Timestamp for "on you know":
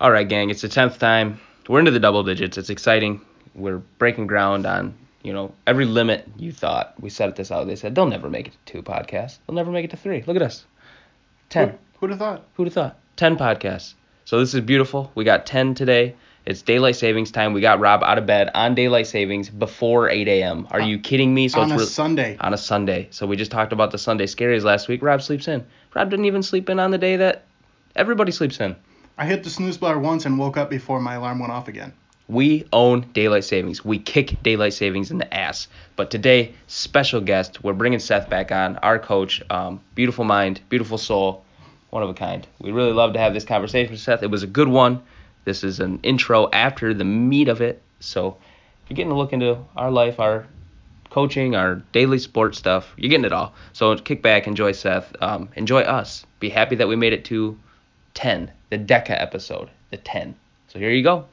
4.64-5.52